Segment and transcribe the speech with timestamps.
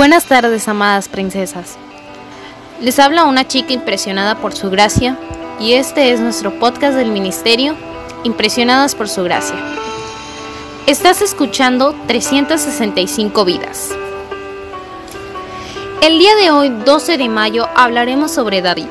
[0.00, 1.76] Buenas tardes, amadas princesas.
[2.80, 5.18] Les habla una chica impresionada por su gracia
[5.60, 7.76] y este es nuestro podcast del ministerio,
[8.24, 9.56] Impresionadas por su gracia.
[10.86, 13.90] Estás escuchando 365 vidas.
[16.00, 18.88] El día de hoy, 12 de mayo, hablaremos sobre David.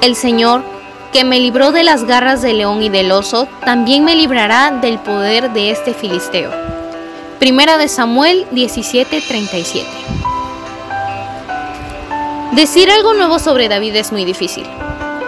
[0.00, 0.64] El Señor,
[1.12, 4.98] que me libró de las garras del león y del oso, también me librará del
[4.98, 6.77] poder de este filisteo.
[7.38, 9.86] Primera de Samuel 17:37.
[12.50, 14.66] Decir algo nuevo sobre David es muy difícil,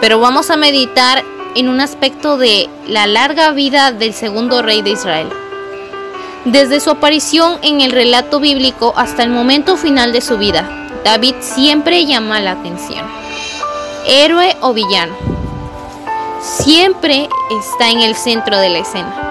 [0.01, 1.23] pero vamos a meditar
[1.55, 5.29] en un aspecto de la larga vida del segundo rey de Israel.
[6.45, 10.69] Desde su aparición en el relato bíblico hasta el momento final de su vida,
[11.05, 13.07] David siempre llama la atención.
[14.05, 15.15] Héroe o villano,
[16.43, 17.29] siempre
[17.61, 19.30] está en el centro de la escena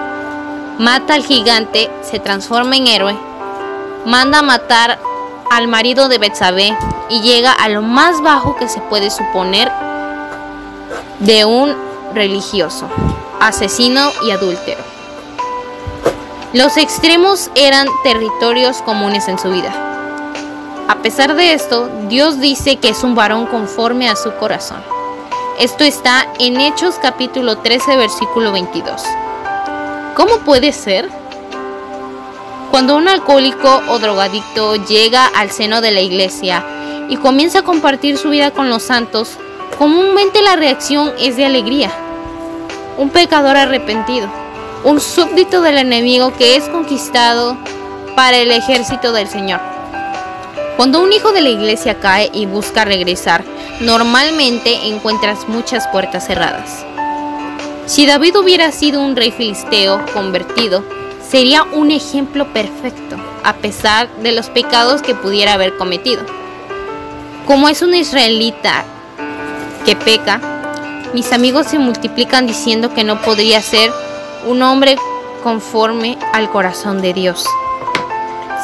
[0.80, 3.14] mata al gigante, se transforma en héroe,
[4.06, 4.98] manda a matar
[5.50, 6.74] al marido de Betsabé
[7.10, 9.70] y llega a lo más bajo que se puede suponer
[11.18, 11.76] de un
[12.14, 12.88] religioso,
[13.40, 14.82] asesino y adúltero.
[16.54, 19.74] Los extremos eran territorios comunes en su vida.
[20.88, 24.82] A pesar de esto, Dios dice que es un varón conforme a su corazón.
[25.58, 29.02] Esto está en Hechos capítulo 13 versículo 22.
[30.14, 31.08] ¿Cómo puede ser?
[32.70, 36.64] Cuando un alcohólico o drogadicto llega al seno de la iglesia
[37.08, 39.38] y comienza a compartir su vida con los santos,
[39.78, 41.90] comúnmente la reacción es de alegría.
[42.98, 44.28] Un pecador arrepentido,
[44.84, 47.56] un súbdito del enemigo que es conquistado
[48.16, 49.60] para el ejército del Señor.
[50.76, 53.44] Cuando un hijo de la iglesia cae y busca regresar,
[53.80, 56.84] normalmente encuentras muchas puertas cerradas.
[57.86, 60.84] Si David hubiera sido un rey filisteo convertido,
[61.28, 66.22] sería un ejemplo perfecto, a pesar de los pecados que pudiera haber cometido.
[67.46, 68.84] Como es un israelita
[69.84, 70.40] que peca,
[71.14, 73.90] mis amigos se multiplican diciendo que no podría ser
[74.46, 74.96] un hombre
[75.42, 77.44] conforme al corazón de Dios.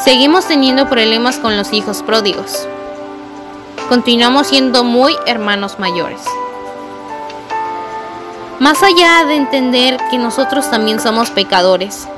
[0.05, 2.69] Seguimos teniendo problemas con los hijos pródigos.
[3.89, 6.21] Continuamos siendo muy hermanos mayores.
[8.59, 12.09] Más allá de entender que nosotros también somos pecadores,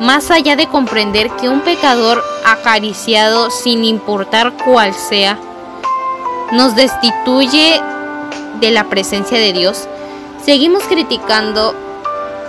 [0.00, 5.38] más allá de comprender que un pecador acariciado sin importar cuál sea,
[6.52, 7.80] nos destituye
[8.60, 9.88] de la presencia de Dios,
[10.44, 11.74] seguimos criticando,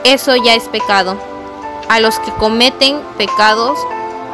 [0.03, 1.17] eso ya es pecado,
[1.87, 3.79] a los que cometen pecados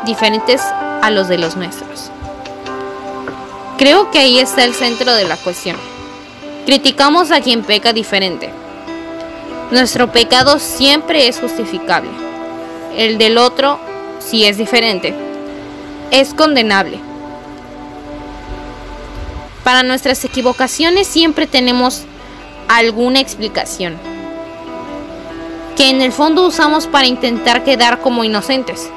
[0.03, 0.63] diferentes
[1.03, 2.09] a los de los nuestros.
[3.77, 5.77] Creo que ahí está el centro de la cuestión.
[6.65, 8.51] Criticamos a quien peca diferente
[9.71, 12.09] nuestro pecado siempre es justificable.
[12.95, 13.79] El del otro,
[14.19, 15.13] si es diferente,
[16.11, 16.99] es condenable.
[19.63, 22.03] Para nuestras equivocaciones siempre tenemos
[22.67, 23.97] alguna explicación,
[25.75, 28.89] que en el fondo usamos para intentar quedar como inocentes.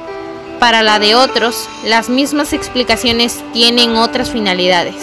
[0.59, 4.95] Para la de otros, las mismas explicaciones tienen otras finalidades,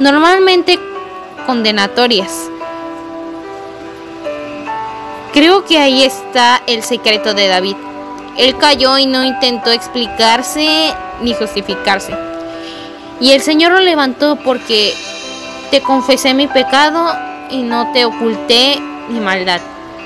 [0.00, 0.78] normalmente
[1.46, 2.48] condenatorias
[5.38, 7.76] Creo que ahí está el secreto de David.
[8.38, 12.12] Él cayó y no intentó explicarse ni justificarse.
[13.20, 14.92] Y el Señor lo levantó porque
[15.70, 17.14] te confesé mi pecado
[17.50, 19.60] y no te oculté mi maldad.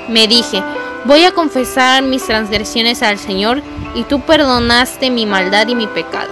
[0.06, 0.62] Me dije,
[1.06, 3.62] voy a confesar mis transgresiones al Señor
[3.94, 6.30] y tú perdonaste mi maldad y mi pecado.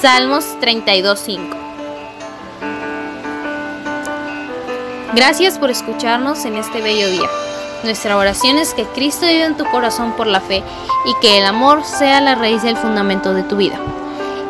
[0.00, 1.40] Salmos 32.5
[5.14, 7.28] Gracias por escucharnos en este bello día.
[7.84, 10.64] Nuestra oración es que Cristo viva en tu corazón por la fe
[11.04, 13.78] y que el amor sea la raíz del fundamento de tu vida.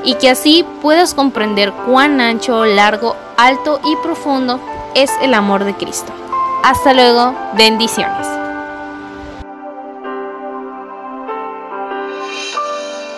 [0.04, 4.60] Y que así puedas comprender cuán ancho, largo, alto y profundo
[4.94, 6.12] es el amor de Cristo.
[6.62, 8.37] Hasta luego, bendiciones.